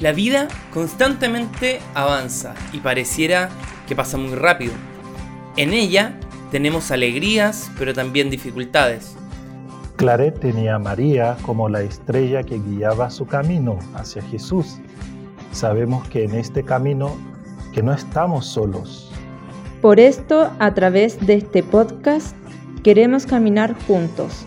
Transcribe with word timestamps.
La 0.00 0.10
vida 0.10 0.48
constantemente 0.72 1.80
avanza 1.94 2.54
y 2.72 2.78
pareciera 2.78 3.48
que 3.86 3.94
pasa 3.94 4.16
muy 4.18 4.34
rápido. 4.34 4.72
En 5.56 5.72
ella 5.72 6.18
tenemos 6.50 6.90
alegrías, 6.90 7.70
pero 7.78 7.94
también 7.94 8.28
dificultades. 8.28 9.16
Claret 9.94 10.40
tenía 10.40 10.74
a 10.74 10.78
María 10.80 11.36
como 11.42 11.68
la 11.68 11.82
estrella 11.82 12.42
que 12.42 12.58
guiaba 12.58 13.08
su 13.08 13.24
camino 13.26 13.78
hacia 13.94 14.20
Jesús. 14.22 14.78
Sabemos 15.52 16.08
que 16.08 16.24
en 16.24 16.34
este 16.34 16.64
camino 16.64 17.14
que 17.72 17.84
no 17.84 17.92
estamos 17.92 18.46
solos. 18.46 19.12
Por 19.80 20.00
esto, 20.00 20.50
a 20.58 20.74
través 20.74 21.24
de 21.24 21.34
este 21.34 21.62
podcast, 21.62 22.34
queremos 22.82 23.26
caminar 23.26 23.76
juntos, 23.86 24.44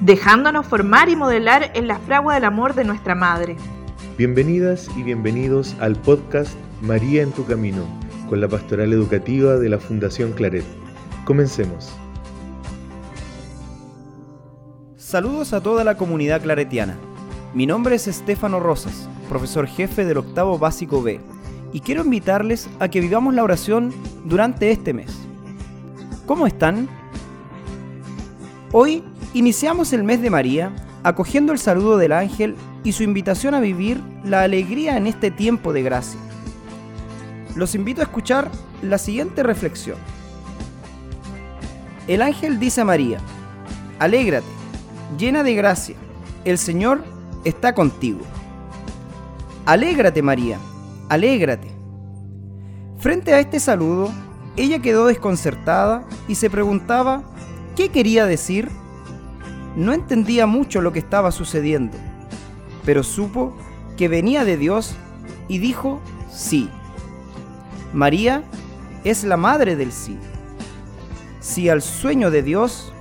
dejándonos 0.00 0.66
formar 0.66 1.08
y 1.08 1.16
modelar 1.16 1.70
en 1.72 1.88
la 1.88 1.98
fragua 2.00 2.34
del 2.34 2.44
amor 2.44 2.74
de 2.74 2.84
nuestra 2.84 3.14
Madre. 3.14 3.56
Bienvenidas 4.16 4.88
y 4.96 5.02
bienvenidos 5.02 5.74
al 5.80 5.96
podcast 5.96 6.52
María 6.80 7.22
en 7.22 7.32
tu 7.32 7.44
Camino, 7.46 7.82
con 8.28 8.40
la 8.40 8.46
pastoral 8.46 8.92
educativa 8.92 9.56
de 9.56 9.68
la 9.68 9.80
Fundación 9.80 10.30
Claret. 10.34 10.64
Comencemos. 11.24 11.90
Saludos 14.96 15.52
a 15.52 15.60
toda 15.60 15.82
la 15.82 15.96
comunidad 15.96 16.40
claretiana. 16.42 16.96
Mi 17.54 17.66
nombre 17.66 17.96
es 17.96 18.06
Estefano 18.06 18.60
Rosas, 18.60 19.08
profesor 19.28 19.66
jefe 19.66 20.04
del 20.04 20.18
octavo 20.18 20.60
básico 20.60 21.02
B, 21.02 21.18
y 21.72 21.80
quiero 21.80 22.04
invitarles 22.04 22.70
a 22.78 22.86
que 22.86 23.00
vivamos 23.00 23.34
la 23.34 23.42
oración 23.42 23.92
durante 24.26 24.70
este 24.70 24.92
mes. 24.94 25.10
¿Cómo 26.24 26.46
están? 26.46 26.88
Hoy 28.70 29.02
iniciamos 29.32 29.92
el 29.92 30.04
mes 30.04 30.22
de 30.22 30.30
María 30.30 30.70
acogiendo 31.02 31.52
el 31.52 31.58
saludo 31.58 31.96
del 31.98 32.12
ángel 32.12 32.54
y 32.84 32.92
su 32.92 33.02
invitación 33.02 33.54
a 33.54 33.60
vivir 33.60 33.98
la 34.24 34.42
alegría 34.42 34.96
en 34.98 35.06
este 35.08 35.30
tiempo 35.30 35.72
de 35.72 35.82
gracia. 35.82 36.20
Los 37.56 37.74
invito 37.74 38.02
a 38.02 38.04
escuchar 38.04 38.50
la 38.82 38.98
siguiente 38.98 39.42
reflexión. 39.42 39.96
El 42.06 42.20
ángel 42.20 42.60
dice 42.60 42.82
a 42.82 42.84
María, 42.84 43.18
alégrate, 43.98 44.46
llena 45.18 45.42
de 45.42 45.54
gracia, 45.54 45.96
el 46.44 46.58
Señor 46.58 47.02
está 47.44 47.74
contigo. 47.74 48.20
Alégrate 49.64 50.20
María, 50.20 50.58
alégrate. 51.08 51.68
Frente 52.98 53.32
a 53.32 53.40
este 53.40 53.58
saludo, 53.60 54.10
ella 54.56 54.80
quedó 54.80 55.06
desconcertada 55.06 56.04
y 56.28 56.34
se 56.34 56.50
preguntaba, 56.50 57.22
¿qué 57.76 57.88
quería 57.88 58.26
decir? 58.26 58.68
No 59.74 59.94
entendía 59.94 60.46
mucho 60.46 60.82
lo 60.82 60.92
que 60.92 60.98
estaba 60.98 61.30
sucediendo 61.32 61.96
pero 62.84 63.02
supo 63.02 63.52
que 63.96 64.08
venía 64.08 64.44
de 64.44 64.56
Dios 64.56 64.94
y 65.48 65.58
dijo 65.58 66.00
sí. 66.32 66.68
María 67.92 68.42
es 69.04 69.24
la 69.24 69.36
madre 69.36 69.76
del 69.76 69.92
sí. 69.92 70.16
Sí 71.40 71.68
al 71.68 71.82
sueño 71.82 72.30
de 72.30 72.42
Dios, 72.42 72.92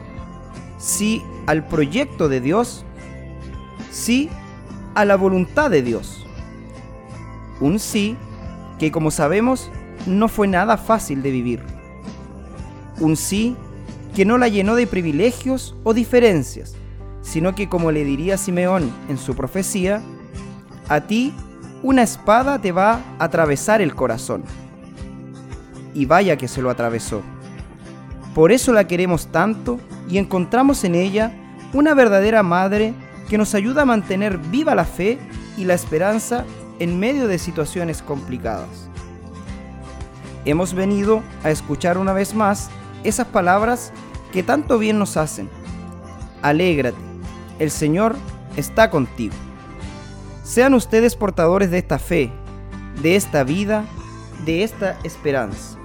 sí 0.77 1.21
al 1.47 1.65
proyecto 1.67 2.29
de 2.29 2.41
Dios, 2.41 2.85
sí 3.91 4.29
a 4.95 5.05
la 5.05 5.15
voluntad 5.15 5.69
de 5.71 5.81
Dios. 5.81 6.25
Un 7.59 7.79
sí 7.79 8.15
que 8.79 8.91
como 8.91 9.11
sabemos 9.11 9.71
no 10.05 10.27
fue 10.27 10.47
nada 10.47 10.77
fácil 10.77 11.23
de 11.23 11.31
vivir. 11.31 11.61
Un 12.99 13.15
sí 13.15 13.55
que 14.15 14.25
no 14.25 14.37
la 14.37 14.49
llenó 14.49 14.75
de 14.75 14.85
privilegios 14.85 15.75
o 15.83 15.93
diferencias, 15.93 16.75
sino 17.23 17.55
que 17.55 17.67
como 17.69 17.91
le 17.91 18.03
diría 18.03 18.37
Simeón 18.37 18.91
en 19.09 19.17
su 19.17 19.33
profecía, 19.35 20.03
a 20.89 21.01
ti 21.01 21.33
una 21.81 22.03
espada 22.03 22.59
te 22.59 22.71
va 22.71 22.95
a 23.17 23.23
atravesar 23.23 23.81
el 23.81 23.95
corazón. 23.95 24.43
Y 25.95 26.05
vaya 26.05 26.37
que 26.37 26.47
se 26.47 26.61
lo 26.61 26.69
atravesó. 26.69 27.21
Por 28.35 28.51
eso 28.51 28.73
la 28.73 28.87
queremos 28.87 29.27
tanto 29.27 29.79
y 30.09 30.17
encontramos 30.17 30.83
en 30.83 30.95
ella 30.95 31.31
una 31.71 31.93
verdadera 31.93 32.43
madre 32.43 32.93
que 33.29 33.37
nos 33.37 33.55
ayuda 33.55 33.83
a 33.83 33.85
mantener 33.85 34.37
viva 34.37 34.75
la 34.75 34.85
fe 34.85 35.17
y 35.57 35.65
la 35.65 35.75
esperanza 35.75 36.45
en 36.79 36.99
medio 36.99 37.27
de 37.27 37.39
situaciones 37.39 38.01
complicadas. 38.01 38.89
Hemos 40.45 40.73
venido 40.73 41.23
a 41.43 41.51
escuchar 41.51 41.97
una 41.97 42.11
vez 42.11 42.35
más 42.35 42.69
esas 43.03 43.27
palabras 43.27 43.93
que 44.33 44.43
tanto 44.43 44.77
bien 44.77 44.99
nos 44.99 45.15
hacen. 45.15 45.47
Alégrate, 46.41 46.97
el 47.59 47.71
Señor 47.71 48.15
está 48.57 48.89
contigo. 48.89 49.33
Sean 50.43 50.73
ustedes 50.73 51.15
portadores 51.15 51.71
de 51.71 51.77
esta 51.77 51.99
fe, 51.99 52.29
de 53.01 53.15
esta 53.15 53.43
vida, 53.43 53.85
de 54.45 54.63
esta 54.63 54.97
esperanza. 55.03 55.77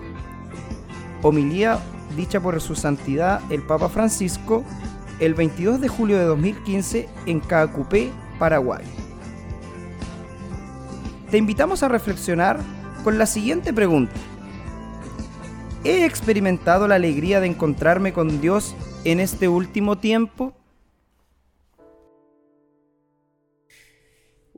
Homilía 1.22 1.78
dicha 2.16 2.40
por 2.40 2.60
su 2.60 2.74
santidad 2.74 3.40
el 3.50 3.62
Papa 3.62 3.88
Francisco 3.88 4.64
el 5.20 5.34
22 5.34 5.80
de 5.80 5.88
julio 5.88 6.16
de 6.18 6.24
2015 6.24 7.08
en 7.26 7.40
Cacupé, 7.40 8.10
Paraguay. 8.38 8.84
Te 11.30 11.36
invitamos 11.38 11.82
a 11.82 11.88
reflexionar 11.88 12.58
con 13.04 13.18
la 13.18 13.26
siguiente 13.26 13.72
pregunta. 13.72 14.14
¿He 15.84 16.04
experimentado 16.04 16.86
la 16.88 16.94
alegría 16.96 17.40
de 17.40 17.48
encontrarme 17.48 18.12
con 18.12 18.40
Dios 18.40 18.74
en 19.04 19.18
este 19.20 19.48
último 19.48 19.98
tiempo? 19.98 20.54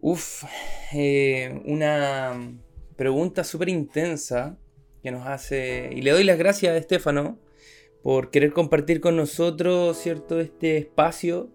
Uf, 0.02 0.44
eh, 0.94 1.60
una 1.66 2.56
pregunta 2.96 3.44
súper 3.44 3.68
intensa 3.68 4.58
que 5.02 5.10
nos 5.10 5.26
hace... 5.26 5.90
Y 5.92 6.00
le 6.00 6.12
doy 6.12 6.24
las 6.24 6.38
gracias 6.38 6.72
a 6.72 6.78
Estefano 6.78 7.38
por 8.02 8.30
querer 8.30 8.54
compartir 8.54 9.02
con 9.02 9.16
nosotros, 9.16 9.98
¿cierto? 9.98 10.40
Este 10.40 10.78
espacio 10.78 11.50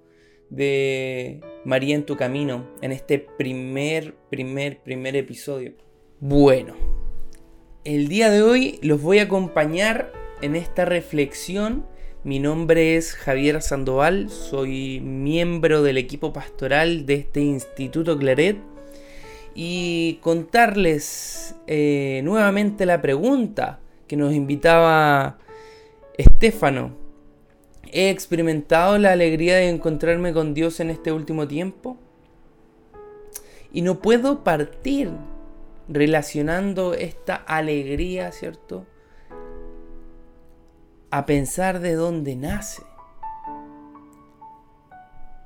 de 0.52 1.42
María 1.64 1.96
en 1.96 2.06
tu 2.06 2.18
camino, 2.18 2.70
en 2.84 2.92
este 2.92 3.18
primer, 3.18 4.14
primer, 4.30 4.80
primer 4.84 5.16
episodio. 5.16 5.74
Bueno, 6.20 6.76
el 7.84 8.08
día 8.10 8.30
de 8.30 8.44
hoy 8.44 8.78
los 8.84 9.02
voy 9.02 9.20
a 9.20 9.24
acompañar 9.24 10.14
en 10.44 10.56
esta 10.56 10.86
reflexión 10.86 11.86
mi 12.26 12.40
nombre 12.40 12.96
es 12.98 13.14
Javier 13.14 13.62
Sandoval, 13.62 14.32
soy 14.32 15.00
miembro 15.00 15.84
del 15.84 16.00
equipo 16.00 16.34
pastoral 16.34 17.06
de 17.06 17.14
este 17.14 17.40
Instituto 17.42 18.18
Claret 18.18 18.58
y 19.54 20.18
contarles 20.24 21.54
eh, 21.68 22.22
nuevamente 22.24 22.88
la 22.88 23.00
pregunta 23.00 23.80
que 24.08 24.18
nos 24.18 24.34
invitaba 24.34 25.38
Estefano. 26.18 26.96
¿He 27.92 28.10
experimentado 28.10 28.98
la 28.98 29.12
alegría 29.12 29.58
de 29.58 29.70
encontrarme 29.70 30.34
con 30.34 30.56
Dios 30.56 30.80
en 30.80 30.90
este 30.90 31.12
último 31.12 31.48
tiempo? 31.48 31.96
Y 33.72 33.84
no 33.84 34.00
puedo 34.00 34.44
partir 34.44 35.12
relacionando 35.88 36.96
esta 36.96 37.36
alegría, 37.36 38.32
¿cierto? 38.32 38.88
a 41.18 41.26
pensar 41.26 41.80
de 41.80 41.94
dónde 41.94 42.36
nace. 42.36 42.84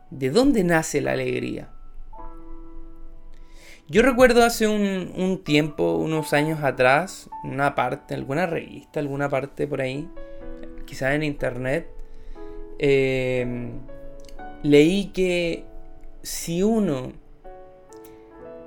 ¿De 0.10 0.32
dónde 0.32 0.64
nace 0.64 1.00
la 1.00 1.12
alegría? 1.12 1.70
Yo 3.88 4.02
recuerdo 4.02 4.44
hace 4.44 4.68
un, 4.68 5.42
tiempo, 5.44 5.98
unos 5.98 6.34
años 6.34 6.64
atrás, 6.64 7.30
una 7.44 7.76
parte, 7.76 8.16
alguna 8.16 8.48
revista, 8.48 9.00
alguna 9.00 9.30
parte 9.30 9.68
por 9.68 9.82
ahí, 9.82 10.10
quizás 10.88 11.14
en 11.14 11.22
internet, 11.22 11.88
em, 12.80 13.74
leí 14.64 15.12
que 15.14 15.66
si 16.24 16.64
uno 16.64 17.12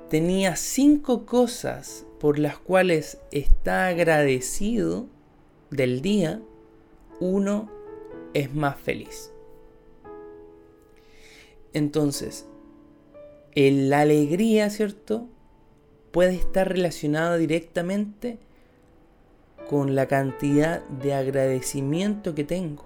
tenía 0.09 0.55
cinco 0.55 1.25
cosas 1.25 2.05
por 2.21 2.39
las 2.39 2.57
cuales 2.59 3.17
está 3.29 3.87
agradecido 3.87 5.07
del 5.69 6.01
día, 6.01 6.39
uno 7.19 7.69
es 8.33 8.53
más 8.53 8.77
feliz. 8.79 9.31
Entonces, 11.73 12.45
la 13.55 14.01
alegría, 14.01 14.69
¿cierto? 14.69 15.27
Puede 16.11 16.35
estar 16.35 16.69
relacionada 16.69 17.37
directamente 17.37 18.37
con 19.69 19.95
la 19.95 20.07
cantidad 20.07 20.83
de 20.87 21.13
agradecimiento 21.13 22.35
que 22.35 22.43
tengo. 22.43 22.85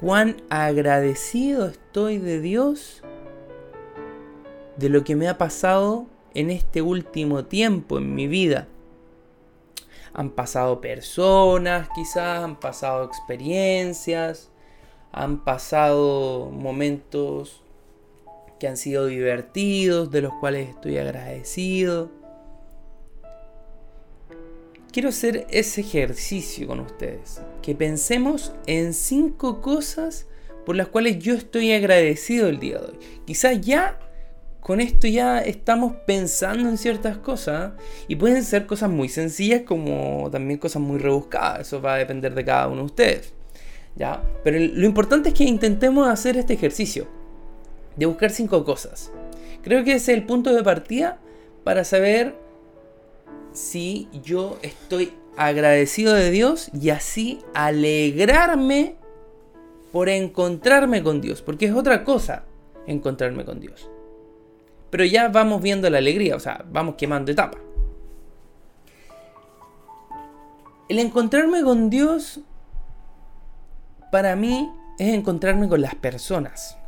Cuán 0.00 0.36
agradecido 0.48 1.66
estoy 1.68 2.18
de 2.18 2.40
Dios 2.40 3.02
de 4.76 4.88
lo 4.90 5.04
que 5.04 5.16
me 5.16 5.28
ha 5.28 5.38
pasado 5.38 6.06
en 6.34 6.50
este 6.50 6.82
último 6.82 7.44
tiempo 7.46 7.98
en 7.98 8.14
mi 8.14 8.26
vida 8.26 8.68
han 10.16 10.30
pasado 10.30 10.80
personas, 10.80 11.88
quizás 11.94 12.42
han 12.42 12.58
pasado 12.58 13.04
experiencias, 13.04 14.48
han 15.12 15.44
pasado 15.44 16.50
momentos 16.50 17.62
que 18.58 18.66
han 18.66 18.78
sido 18.78 19.06
divertidos, 19.08 20.10
de 20.10 20.22
los 20.22 20.32
cuales 20.40 20.70
estoy 20.70 20.96
agradecido. 20.96 22.10
Quiero 24.90 25.10
hacer 25.10 25.46
ese 25.50 25.82
ejercicio 25.82 26.66
con 26.66 26.80
ustedes, 26.80 27.42
que 27.60 27.74
pensemos 27.74 28.54
en 28.66 28.94
cinco 28.94 29.60
cosas 29.60 30.26
por 30.64 30.76
las 30.76 30.88
cuales 30.88 31.18
yo 31.18 31.34
estoy 31.34 31.72
agradecido 31.74 32.48
el 32.48 32.58
día 32.58 32.78
de 32.78 32.86
hoy. 32.92 32.98
Quizás 33.26 33.60
ya 33.60 33.98
con 34.66 34.80
esto 34.80 35.06
ya 35.06 35.38
estamos 35.42 35.94
pensando 36.08 36.68
en 36.68 36.76
ciertas 36.76 37.18
cosas 37.18 37.74
y 38.08 38.16
pueden 38.16 38.42
ser 38.42 38.66
cosas 38.66 38.90
muy 38.90 39.08
sencillas 39.08 39.62
como 39.62 40.28
también 40.32 40.58
cosas 40.58 40.82
muy 40.82 40.98
rebuscadas, 40.98 41.68
eso 41.68 41.80
va 41.80 41.94
a 41.94 41.98
depender 41.98 42.34
de 42.34 42.44
cada 42.44 42.66
uno 42.66 42.78
de 42.78 42.82
ustedes. 42.86 43.32
¿ya? 43.94 44.20
Pero 44.42 44.58
lo 44.58 44.84
importante 44.84 45.28
es 45.28 45.36
que 45.36 45.44
intentemos 45.44 46.08
hacer 46.08 46.36
este 46.36 46.54
ejercicio 46.54 47.06
de 47.94 48.06
buscar 48.06 48.30
cinco 48.32 48.64
cosas. 48.64 49.12
Creo 49.62 49.84
que 49.84 49.92
ese 49.92 50.10
es 50.10 50.18
el 50.18 50.26
punto 50.26 50.52
de 50.52 50.64
partida 50.64 51.20
para 51.62 51.84
saber 51.84 52.34
si 53.52 54.08
yo 54.24 54.58
estoy 54.62 55.12
agradecido 55.36 56.12
de 56.12 56.32
Dios 56.32 56.72
y 56.74 56.90
así 56.90 57.38
alegrarme 57.54 58.96
por 59.92 60.08
encontrarme 60.08 61.04
con 61.04 61.20
Dios, 61.20 61.40
porque 61.40 61.66
es 61.66 61.72
otra 61.72 62.02
cosa 62.02 62.46
encontrarme 62.88 63.44
con 63.44 63.60
Dios. 63.60 63.92
Pero 64.90 65.04
ya 65.04 65.28
vamos 65.28 65.62
viendo 65.62 65.88
la 65.90 65.98
alegría, 65.98 66.36
o 66.36 66.40
sea, 66.40 66.64
vamos 66.70 66.94
quemando 66.96 67.32
etapa. 67.32 67.58
El 70.88 70.98
encontrarme 71.00 71.62
con 71.64 71.90
Dios, 71.90 72.40
para 74.12 74.36
mí, 74.36 74.70
es 74.98 75.12
encontrarme 75.12 75.68
con 75.68 75.80
las 75.80 75.96
personas. 75.96 76.78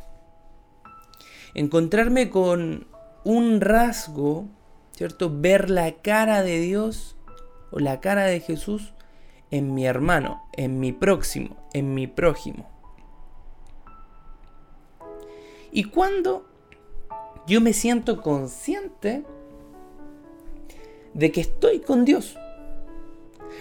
Encontrarme 1.53 2.29
con 2.29 2.87
un 3.25 3.59
rasgo, 3.59 4.45
¿cierto? 4.91 5.29
Ver 5.33 5.69
la 5.69 5.91
cara 6.01 6.41
de 6.43 6.59
Dios 6.59 7.17
o 7.71 7.79
la 7.79 7.99
cara 7.99 8.23
de 8.23 8.39
Jesús 8.39 8.93
en 9.51 9.73
mi 9.73 9.85
hermano, 9.85 10.43
en 10.53 10.79
mi 10.79 10.93
próximo, 10.93 11.57
en 11.73 11.93
mi 11.93 12.07
prójimo. 12.07 12.65
¿Y 15.73 15.83
Cuando 15.83 16.45
yo 17.47 17.61
me 17.61 17.73
siento 17.73 18.21
consciente 18.21 19.23
de 21.13 21.31
que 21.31 21.41
estoy 21.41 21.79
con 21.79 22.05
Dios. 22.05 22.37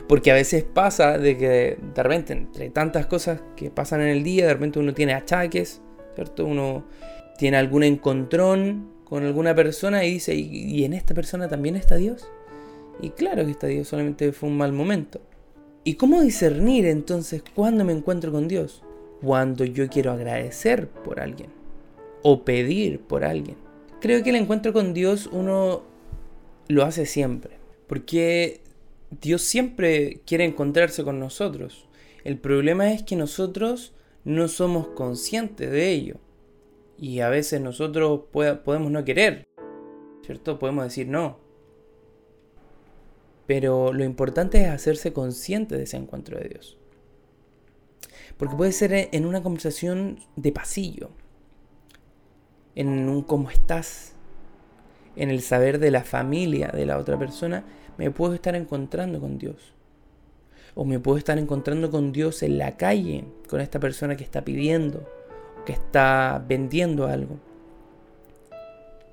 Porque 0.06 0.30
a 0.30 0.34
veces 0.34 0.64
pasa 0.64 1.18
de 1.18 1.36
que 1.36 1.48
de 1.94 2.02
repente, 2.02 2.32
entre 2.32 2.70
tantas 2.70 3.06
cosas 3.06 3.40
que 3.56 3.70
pasan 3.70 4.00
en 4.02 4.08
el 4.08 4.22
día, 4.22 4.46
de 4.46 4.52
repente 4.54 4.78
uno 4.78 4.92
tiene 4.94 5.14
achaques, 5.14 5.80
¿cierto? 6.14 6.44
Uno 6.44 6.84
tiene 7.38 7.56
algún 7.56 7.82
encontrón 7.82 8.88
con 9.04 9.24
alguna 9.24 9.54
persona 9.54 10.04
y 10.04 10.12
dice, 10.12 10.34
¿y, 10.34 10.84
en 10.84 10.92
esta 10.92 11.14
persona 11.14 11.48
también 11.48 11.74
está 11.76 11.96
Dios? 11.96 12.28
Y 13.00 13.10
claro 13.10 13.44
que 13.44 13.52
está 13.52 13.66
Dios, 13.66 13.88
solamente 13.88 14.32
fue 14.32 14.50
un 14.50 14.58
mal 14.58 14.72
momento. 14.72 15.20
¿Y 15.84 15.94
cómo 15.94 16.20
discernir 16.20 16.84
entonces 16.84 17.42
cuándo 17.54 17.84
me 17.84 17.92
encuentro 17.94 18.30
con 18.30 18.46
Dios? 18.46 18.82
Cuando 19.22 19.64
yo 19.64 19.88
quiero 19.88 20.12
agradecer 20.12 20.88
por 20.88 21.18
alguien 21.20 21.48
o 22.22 22.44
pedir 22.44 23.00
por 23.00 23.24
alguien 23.24 23.56
Creo 24.00 24.22
que 24.22 24.30
el 24.30 24.36
encuentro 24.36 24.72
con 24.72 24.94
Dios 24.94 25.26
uno 25.32 25.82
lo 26.68 26.84
hace 26.84 27.04
siempre, 27.04 27.56
porque 27.88 28.60
Dios 29.20 29.42
siempre 29.42 30.20
quiere 30.24 30.44
encontrarse 30.44 31.02
con 31.02 31.18
nosotros. 31.18 31.88
El 32.22 32.38
problema 32.38 32.92
es 32.92 33.02
que 33.02 33.16
nosotros 33.16 33.92
no 34.24 34.46
somos 34.46 34.86
conscientes 34.88 35.72
de 35.72 35.90
ello. 35.90 36.16
Y 36.96 37.20
a 37.20 37.28
veces 37.28 37.60
nosotros 37.60 38.22
podemos 38.30 38.90
no 38.90 39.04
querer, 39.04 39.44
¿cierto? 40.24 40.60
Podemos 40.60 40.84
decir 40.84 41.08
no. 41.08 41.38
Pero 43.48 43.92
lo 43.92 44.04
importante 44.04 44.62
es 44.62 44.68
hacerse 44.68 45.12
consciente 45.12 45.76
de 45.76 45.84
ese 45.84 45.96
encuentro 45.96 46.38
de 46.38 46.48
Dios. 46.50 46.76
Porque 48.36 48.54
puede 48.56 48.70
ser 48.72 49.08
en 49.10 49.26
una 49.26 49.42
conversación 49.42 50.18
de 50.36 50.52
pasillo, 50.52 51.10
en 52.78 53.08
un 53.08 53.22
cómo 53.22 53.50
estás, 53.50 54.12
en 55.16 55.30
el 55.30 55.42
saber 55.42 55.80
de 55.80 55.90
la 55.90 56.04
familia 56.04 56.68
de 56.68 56.86
la 56.86 56.96
otra 56.96 57.18
persona, 57.18 57.64
me 57.96 58.12
puedo 58.12 58.34
estar 58.34 58.54
encontrando 58.54 59.18
con 59.18 59.36
Dios. 59.36 59.74
O 60.76 60.84
me 60.84 61.00
puedo 61.00 61.18
estar 61.18 61.36
encontrando 61.38 61.90
con 61.90 62.12
Dios 62.12 62.44
en 62.44 62.56
la 62.56 62.76
calle, 62.76 63.24
con 63.50 63.60
esta 63.60 63.80
persona 63.80 64.16
que 64.16 64.22
está 64.22 64.42
pidiendo, 64.44 65.04
que 65.66 65.72
está 65.72 66.44
vendiendo 66.46 67.08
algo. 67.08 67.40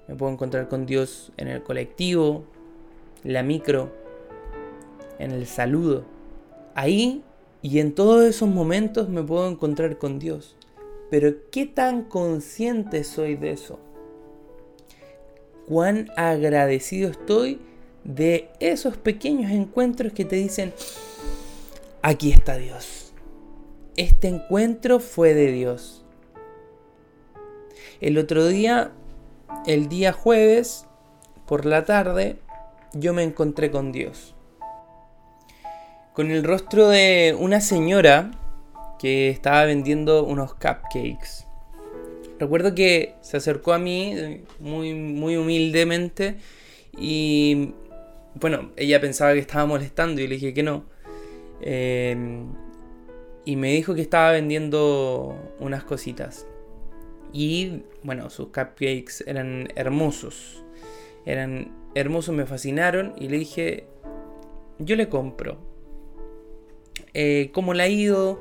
Me 0.07 0.13
puedo 0.15 0.31
encontrar 0.31 0.67
con 0.67 0.85
Dios 0.85 1.31
en 1.35 1.47
el 1.47 1.63
colectivo, 1.63 2.43
en 3.23 3.33
la 3.33 3.41
micro, 3.41 3.91
en 5.17 5.31
el 5.31 5.47
saludo. 5.47 6.05
Ahí 6.75 7.23
y 7.63 7.79
en 7.79 7.95
todos 7.95 8.25
esos 8.25 8.47
momentos 8.47 9.09
me 9.09 9.23
puedo 9.23 9.49
encontrar 9.49 9.97
con 9.97 10.19
Dios. 10.19 10.55
Pero 11.17 11.33
¿qué 11.49 11.65
tan 11.65 12.01
consciente 12.01 13.05
soy 13.05 13.35
de 13.37 13.51
eso? 13.51 13.79
¿Cuán 15.65 16.09
agradecido 16.17 17.09
estoy 17.09 17.61
de 18.03 18.49
esos 18.59 18.97
pequeños 18.97 19.49
encuentros 19.51 20.11
que 20.11 20.25
te 20.25 20.35
dicen, 20.35 20.73
aquí 22.01 22.33
está 22.33 22.57
Dios? 22.57 23.13
Este 23.95 24.27
encuentro 24.27 24.99
fue 24.99 25.33
de 25.33 25.53
Dios. 25.53 26.03
El 28.01 28.17
otro 28.17 28.45
día, 28.49 28.91
el 29.65 29.87
día 29.87 30.11
jueves, 30.11 30.85
por 31.47 31.65
la 31.65 31.85
tarde, 31.85 32.39
yo 32.91 33.13
me 33.13 33.23
encontré 33.23 33.71
con 33.71 33.93
Dios. 33.93 34.35
Con 36.11 36.29
el 36.29 36.43
rostro 36.43 36.89
de 36.89 37.37
una 37.39 37.61
señora 37.61 38.31
estaba 39.07 39.65
vendiendo 39.65 40.23
unos 40.25 40.53
cupcakes. 40.53 41.45
Recuerdo 42.39 42.75
que 42.75 43.15
se 43.21 43.37
acercó 43.37 43.73
a 43.73 43.79
mí 43.79 44.11
eh, 44.15 44.43
muy, 44.59 44.93
muy 44.93 45.37
humildemente 45.37 46.37
y 46.97 47.73
bueno, 48.35 48.71
ella 48.75 48.99
pensaba 48.99 49.33
que 49.33 49.39
estaba 49.39 49.65
molestando 49.65 50.21
y 50.21 50.27
le 50.27 50.35
dije 50.35 50.53
que 50.53 50.63
no. 50.63 50.83
Em, 51.61 52.47
y 53.45 53.55
me 53.55 53.71
dijo 53.73 53.95
que 53.95 54.01
estaba 54.01 54.31
vendiendo 54.31 55.37
unas 55.59 55.83
cositas. 55.83 56.45
Y 57.31 57.83
bueno, 58.03 58.29
sus 58.29 58.47
cupcakes 58.47 59.23
eran 59.27 59.69
hermosos. 59.75 60.63
Eran 61.25 61.71
hermosos, 61.93 62.35
me 62.35 62.45
fascinaron 62.45 63.13
y 63.17 63.29
le 63.29 63.37
dije, 63.39 63.87
yo 64.79 64.95
le 64.95 65.09
compro. 65.09 65.57
Eh, 67.13 67.51
¿Cómo 67.53 67.73
le 67.73 67.83
ha 67.83 67.87
ido? 67.87 68.39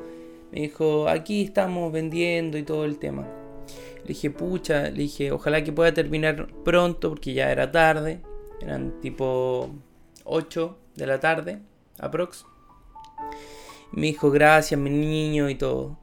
Me 0.54 0.60
dijo, 0.60 1.08
aquí 1.08 1.42
estamos 1.42 1.92
vendiendo 1.92 2.56
y 2.56 2.62
todo 2.62 2.84
el 2.84 2.98
tema. 3.00 3.26
Le 4.02 4.04
dije, 4.04 4.30
pucha, 4.30 4.84
le 4.84 4.92
dije, 5.02 5.32
ojalá 5.32 5.64
que 5.64 5.72
pueda 5.72 5.92
terminar 5.92 6.46
pronto 6.64 7.10
porque 7.10 7.32
ya 7.34 7.50
era 7.50 7.72
tarde. 7.72 8.20
Eran 8.60 9.00
tipo 9.00 9.70
8 10.22 10.78
de 10.94 11.06
la 11.08 11.18
tarde, 11.18 11.58
aprox. 11.98 12.46
Me 13.90 14.06
dijo, 14.06 14.30
gracias, 14.30 14.78
mi 14.80 14.90
niño 14.90 15.50
y 15.50 15.56
todo. 15.56 15.98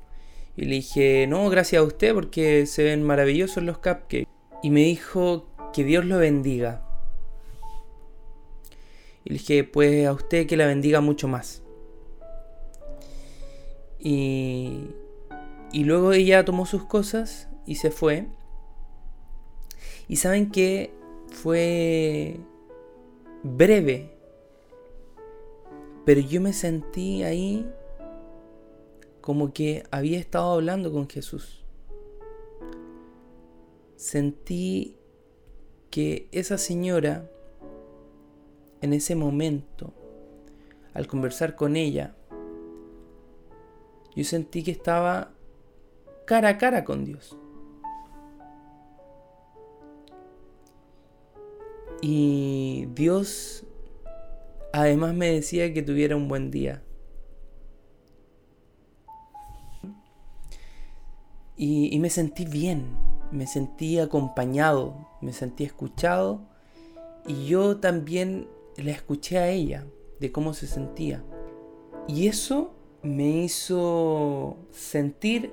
Y 0.57 0.65
le 0.65 0.75
dije, 0.75 1.27
no, 1.27 1.49
gracias 1.49 1.81
a 1.81 1.85
usted 1.85 2.13
porque 2.13 2.65
se 2.65 2.83
ven 2.83 3.03
maravillosos 3.03 3.63
los 3.63 3.77
cupcakes. 3.77 4.27
Y 4.61 4.69
me 4.69 4.81
dijo, 4.81 5.47
que 5.71 5.85
Dios 5.85 6.03
lo 6.03 6.17
bendiga. 6.17 6.81
Y 9.23 9.29
le 9.29 9.33
dije, 9.39 9.63
pues 9.63 10.05
a 10.07 10.11
usted 10.11 10.45
que 10.45 10.57
la 10.57 10.65
bendiga 10.67 10.99
mucho 10.99 11.29
más. 11.29 11.60
Y, 14.03 14.89
y 15.71 15.83
luego 15.83 16.11
ella 16.13 16.43
tomó 16.43 16.65
sus 16.65 16.83
cosas 16.85 17.47
y 17.65 17.75
se 17.75 17.91
fue. 17.91 18.27
Y 20.07 20.15
saben 20.17 20.51
que 20.51 20.93
fue 21.29 22.39
breve. 23.43 24.17
Pero 26.03 26.19
yo 26.19 26.41
me 26.41 26.51
sentí 26.51 27.21
ahí 27.23 27.69
como 29.21 29.53
que 29.53 29.83
había 29.91 30.17
estado 30.19 30.53
hablando 30.53 30.91
con 30.91 31.07
Jesús. 31.07 31.63
Sentí 33.95 34.97
que 35.91 36.27
esa 36.31 36.57
señora, 36.57 37.29
en 38.81 38.93
ese 38.93 39.13
momento, 39.13 39.93
al 40.95 41.05
conversar 41.05 41.55
con 41.55 41.75
ella, 41.75 42.15
yo 44.15 44.25
sentí 44.25 44.63
que 44.63 44.71
estaba 44.71 45.31
cara 46.25 46.49
a 46.49 46.57
cara 46.57 46.83
con 46.83 47.05
Dios. 47.05 47.37
Y 52.01 52.87
Dios 52.95 53.65
además 54.73 55.13
me 55.13 55.31
decía 55.31 55.71
que 55.73 55.81
tuviera 55.81 56.15
un 56.15 56.27
buen 56.27 56.51
día. 56.51 56.83
Y, 61.63 61.99
me 61.99 62.09
sentí 62.09 62.45
bien, 62.45 62.97
me 63.31 63.45
sentí 63.45 63.99
acompañado, 63.99 65.07
me 65.21 65.31
sentí 65.31 65.63
escuchado. 65.63 66.41
Y 67.27 67.45
yo 67.45 67.77
también 67.77 68.47
la 68.77 68.89
escuché 68.89 69.37
a 69.37 69.47
ella, 69.49 69.85
de 70.19 70.31
cómo 70.31 70.55
se 70.55 70.65
sentía. 70.65 71.23
Y 72.07 72.27
eso 72.27 72.71
me 73.03 73.41
hizo 73.43 74.57
sentir 74.71 75.51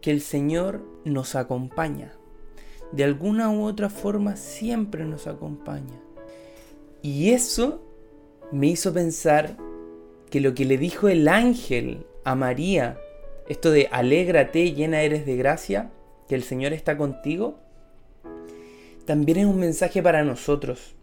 que 0.00 0.10
el 0.10 0.20
Señor 0.20 0.82
nos 1.04 1.34
acompaña. 1.34 2.12
De 2.92 3.04
alguna 3.04 3.50
u 3.50 3.64
otra 3.66 3.88
forma 3.90 4.36
siempre 4.36 5.04
nos 5.04 5.26
acompaña. 5.26 6.00
Y 7.02 7.30
eso 7.30 7.82
me 8.50 8.66
hizo 8.68 8.92
pensar 8.92 9.56
que 10.30 10.40
lo 10.40 10.54
que 10.54 10.64
le 10.64 10.78
dijo 10.78 11.08
el 11.08 11.28
ángel 11.28 12.06
a 12.24 12.34
María, 12.34 12.98
esto 13.48 13.70
de 13.70 13.88
alégrate, 13.92 14.72
llena 14.72 15.02
eres 15.02 15.24
de 15.26 15.36
gracia, 15.36 15.90
que 16.28 16.34
el 16.34 16.42
Señor 16.42 16.72
está 16.72 16.96
contigo, 16.96 17.58
también 19.06 19.38
es 19.38 19.46
un 19.46 19.58
mensaje 19.58 20.02
para 20.02 20.24
nosotros, 20.24 20.94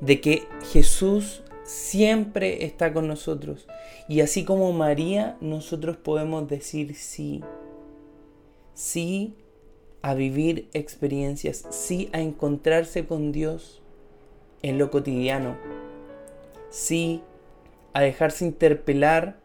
de 0.00 0.20
que 0.20 0.42
Jesús 0.72 1.42
siempre 1.66 2.64
está 2.64 2.92
con 2.92 3.06
nosotros. 3.08 3.66
Y 4.08 4.20
así 4.20 4.44
como 4.44 4.72
María, 4.72 5.36
nosotros 5.40 5.96
podemos 5.96 6.48
decir 6.48 6.94
sí. 6.94 7.42
Sí 8.74 9.34
a 10.02 10.14
vivir 10.14 10.68
experiencias, 10.72 11.64
sí 11.70 12.08
a 12.12 12.20
encontrarse 12.20 13.06
con 13.06 13.32
Dios 13.32 13.82
en 14.62 14.78
lo 14.78 14.90
cotidiano, 14.92 15.56
sí 16.70 17.22
a 17.92 18.00
dejarse 18.02 18.44
interpelar 18.44 19.40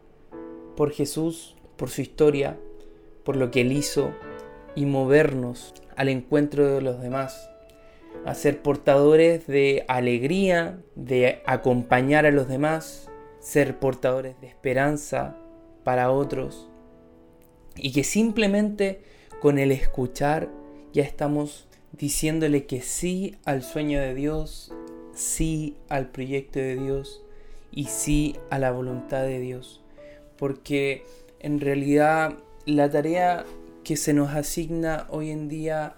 por 0.76 0.92
Jesús, 0.92 1.56
por 1.76 1.90
su 1.90 2.02
historia, 2.02 2.58
por 3.24 3.34
lo 3.36 3.50
que 3.50 3.62
él 3.62 3.72
hizo 3.72 4.10
y 4.76 4.84
movernos 4.86 5.74
al 5.96 6.08
encuentro 6.10 6.66
de 6.76 6.80
los 6.82 7.00
demás 7.00 7.48
a 8.24 8.34
ser 8.34 8.62
portadores 8.62 9.46
de 9.46 9.84
alegría, 9.88 10.78
de 10.94 11.42
acompañar 11.46 12.26
a 12.26 12.30
los 12.30 12.48
demás, 12.48 13.10
ser 13.40 13.78
portadores 13.78 14.40
de 14.40 14.46
esperanza 14.46 15.36
para 15.84 16.10
otros. 16.10 16.68
Y 17.76 17.92
que 17.92 18.04
simplemente 18.04 19.02
con 19.40 19.58
el 19.58 19.72
escuchar 19.72 20.48
ya 20.92 21.02
estamos 21.02 21.66
diciéndole 21.92 22.66
que 22.66 22.80
sí 22.80 23.36
al 23.44 23.62
sueño 23.62 24.00
de 24.00 24.14
Dios, 24.14 24.72
sí 25.14 25.76
al 25.88 26.10
proyecto 26.10 26.58
de 26.58 26.76
Dios 26.76 27.22
y 27.72 27.84
sí 27.86 28.36
a 28.50 28.58
la 28.58 28.70
voluntad 28.70 29.22
de 29.24 29.40
Dios. 29.40 29.82
Porque 30.38 31.04
en 31.40 31.60
realidad 31.60 32.34
la 32.66 32.88
tarea 32.90 33.44
que 33.82 33.96
se 33.96 34.12
nos 34.12 34.30
asigna 34.34 35.06
hoy 35.10 35.30
en 35.30 35.48
día 35.48 35.96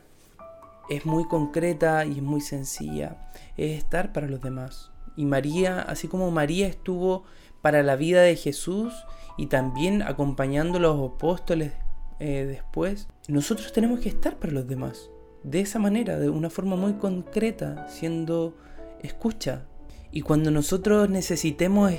es 0.89 1.07
muy 1.07 1.25
concreta 1.27 2.05
y 2.05 2.13
es 2.19 2.23
muy 2.23 2.41
sencilla, 2.41 3.17
es 3.57 3.79
estar 3.79 4.13
para 4.13 4.27
los 4.29 4.41
demás. 4.41 4.91
Y 5.17 5.25
María, 5.25 5.81
así 5.83 6.09
como 6.09 6.31
María 6.31 6.67
estuvo 6.67 7.25
para 7.63 7.83
la 7.83 7.97
vida 7.97 8.21
de 8.23 8.37
Jesús 8.37 8.93
y 9.39 9.47
también 9.47 10.03
acompañando 10.03 10.79
a 10.79 10.81
los 10.81 11.11
apóstoles 11.13 11.73
eh, 12.21 12.45
después, 12.49 13.09
nosotros 13.29 13.73
tenemos 13.73 14.01
que 14.01 14.09
estar 14.09 14.37
para 14.39 14.53
los 14.53 14.67
demás. 14.67 15.11
De 15.43 15.61
esa 15.61 15.79
manera, 15.79 16.19
de 16.19 16.31
una 16.31 16.51
forma 16.51 16.77
muy 16.77 16.95
concreta, 16.95 17.87
siendo 17.89 18.55
escucha. 19.03 19.67
Y 20.11 20.23
cuando 20.23 20.51
nosotros 20.51 21.09
necesitemos 21.11 21.93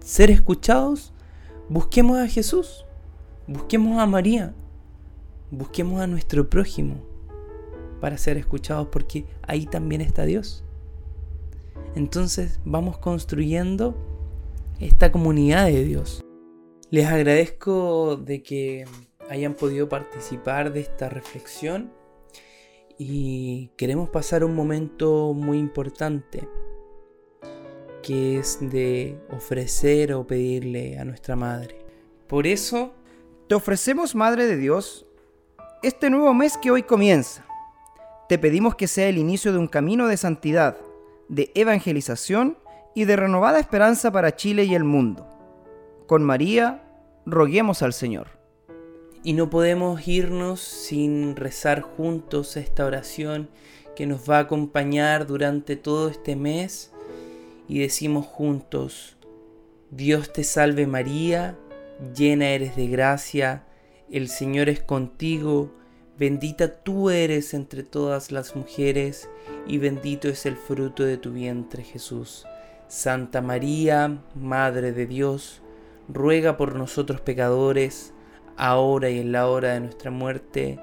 ser 0.00 0.30
escuchados, 0.30 1.12
busquemos 1.68 2.18
a 2.18 2.28
Jesús, 2.28 2.84
busquemos 3.46 3.98
a 4.00 4.06
María, 4.06 4.54
busquemos 5.50 6.00
a 6.00 6.06
nuestro 6.06 6.48
prójimo 6.48 7.11
para 8.02 8.18
ser 8.18 8.36
escuchados 8.36 8.88
porque 8.90 9.26
ahí 9.46 9.64
también 9.64 10.00
está 10.00 10.24
Dios. 10.26 10.64
Entonces 11.94 12.58
vamos 12.64 12.98
construyendo 12.98 13.94
esta 14.80 15.12
comunidad 15.12 15.66
de 15.66 15.84
Dios. 15.84 16.20
Les 16.90 17.06
agradezco 17.06 18.16
de 18.16 18.42
que 18.42 18.84
hayan 19.30 19.54
podido 19.54 19.88
participar 19.88 20.72
de 20.72 20.80
esta 20.80 21.08
reflexión 21.10 21.92
y 22.98 23.68
queremos 23.76 24.08
pasar 24.10 24.42
un 24.42 24.56
momento 24.56 25.32
muy 25.32 25.58
importante 25.60 26.48
que 28.02 28.36
es 28.38 28.58
de 28.60 29.16
ofrecer 29.30 30.12
o 30.12 30.26
pedirle 30.26 30.98
a 30.98 31.04
nuestra 31.04 31.36
Madre. 31.36 31.78
Por 32.26 32.48
eso, 32.48 32.92
te 33.48 33.54
ofrecemos, 33.54 34.16
Madre 34.16 34.46
de 34.48 34.56
Dios, 34.56 35.06
este 35.84 36.10
nuevo 36.10 36.34
mes 36.34 36.56
que 36.56 36.72
hoy 36.72 36.82
comienza. 36.82 37.44
Te 38.32 38.38
pedimos 38.38 38.74
que 38.76 38.86
sea 38.88 39.10
el 39.10 39.18
inicio 39.18 39.52
de 39.52 39.58
un 39.58 39.66
camino 39.66 40.08
de 40.08 40.16
santidad, 40.16 40.78
de 41.28 41.52
evangelización 41.54 42.56
y 42.94 43.04
de 43.04 43.14
renovada 43.16 43.60
esperanza 43.60 44.10
para 44.10 44.36
Chile 44.36 44.64
y 44.64 44.74
el 44.74 44.84
mundo. 44.84 45.26
Con 46.06 46.22
María, 46.24 46.82
roguemos 47.26 47.82
al 47.82 47.92
Señor. 47.92 48.28
Y 49.22 49.34
no 49.34 49.50
podemos 49.50 50.08
irnos 50.08 50.60
sin 50.62 51.36
rezar 51.36 51.82
juntos 51.82 52.56
esta 52.56 52.86
oración 52.86 53.50
que 53.94 54.06
nos 54.06 54.30
va 54.30 54.36
a 54.38 54.44
acompañar 54.44 55.26
durante 55.26 55.76
todo 55.76 56.08
este 56.08 56.34
mes 56.34 56.90
y 57.68 57.80
decimos 57.80 58.24
juntos, 58.24 59.18
Dios 59.90 60.32
te 60.32 60.42
salve 60.42 60.86
María, 60.86 61.58
llena 62.16 62.48
eres 62.48 62.76
de 62.76 62.86
gracia, 62.86 63.64
el 64.10 64.28
Señor 64.28 64.70
es 64.70 64.82
contigo, 64.82 65.72
Bendita 66.18 66.76
tú 66.82 67.08
eres 67.08 67.54
entre 67.54 67.82
todas 67.82 68.32
las 68.32 68.54
mujeres, 68.54 69.30
y 69.66 69.78
bendito 69.78 70.28
es 70.28 70.44
el 70.44 70.56
fruto 70.56 71.04
de 71.04 71.16
tu 71.16 71.32
vientre 71.32 71.82
Jesús. 71.84 72.46
Santa 72.86 73.40
María, 73.40 74.18
Madre 74.34 74.92
de 74.92 75.06
Dios, 75.06 75.62
ruega 76.10 76.58
por 76.58 76.76
nosotros 76.76 77.22
pecadores, 77.22 78.12
ahora 78.58 79.08
y 79.08 79.20
en 79.20 79.32
la 79.32 79.48
hora 79.48 79.72
de 79.72 79.80
nuestra 79.80 80.10
muerte. 80.10 80.78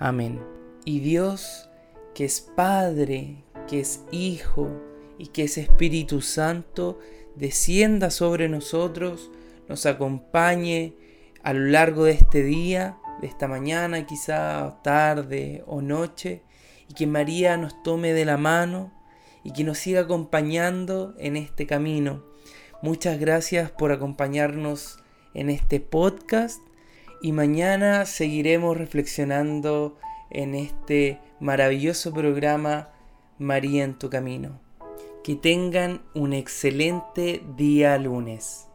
Amén. 0.00 0.40
Y 0.84 0.98
Dios, 0.98 1.70
que 2.12 2.24
es 2.24 2.40
Padre, 2.40 3.44
que 3.68 3.78
es 3.78 4.02
Hijo 4.10 4.68
y 5.16 5.28
que 5.28 5.44
es 5.44 5.58
Espíritu 5.58 6.20
Santo, 6.22 6.98
descienda 7.36 8.10
sobre 8.10 8.48
nosotros, 8.48 9.30
nos 9.68 9.86
acompañe 9.86 10.92
a 11.44 11.52
lo 11.54 11.66
largo 11.66 12.02
de 12.04 12.12
este 12.12 12.42
día 12.42 12.98
esta 13.22 13.48
mañana, 13.48 14.04
quizá 14.06 14.78
tarde 14.82 15.62
o 15.66 15.80
noche, 15.80 16.42
y 16.88 16.94
que 16.94 17.06
María 17.06 17.56
nos 17.56 17.82
tome 17.82 18.12
de 18.12 18.24
la 18.24 18.36
mano 18.36 18.92
y 19.42 19.52
que 19.52 19.64
nos 19.64 19.78
siga 19.78 20.02
acompañando 20.02 21.14
en 21.18 21.36
este 21.36 21.66
camino. 21.66 22.22
Muchas 22.82 23.18
gracias 23.18 23.70
por 23.70 23.90
acompañarnos 23.92 24.98
en 25.34 25.50
este 25.50 25.80
podcast 25.80 26.60
y 27.22 27.32
mañana 27.32 28.04
seguiremos 28.04 28.76
reflexionando 28.76 29.96
en 30.30 30.54
este 30.54 31.20
maravilloso 31.40 32.12
programa 32.12 32.90
María 33.38 33.84
en 33.84 33.98
tu 33.98 34.10
camino. 34.10 34.60
Que 35.24 35.34
tengan 35.34 36.02
un 36.14 36.32
excelente 36.34 37.42
día 37.56 37.98
lunes. 37.98 38.66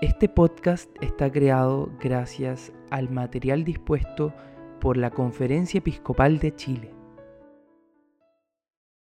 Este 0.00 0.28
podcast 0.28 0.90
está 1.00 1.30
creado 1.30 1.88
gracias 2.00 2.72
al 2.90 3.10
material 3.10 3.64
dispuesto 3.64 4.34
por 4.80 4.96
la 4.96 5.10
Conferencia 5.10 5.78
Episcopal 5.78 6.40
de 6.40 6.54
Chile. 6.54 7.03